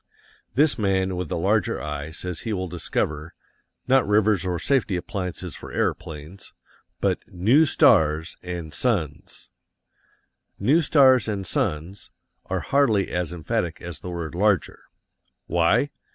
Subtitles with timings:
[0.55, 3.35] This man with the larger eye says he will discover,
[3.87, 6.53] not rivers or safety appliances for aeroplanes,
[6.99, 9.51] but NEW STARS and SUNS.
[10.57, 12.09] "New stars and suns"
[12.47, 14.79] are hardly as emphatic as the word "larger."
[15.45, 15.91] Why?